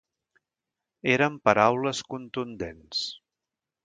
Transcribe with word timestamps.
Eren 1.15 1.37
paraules 1.49 1.99
contundents. 2.13 3.03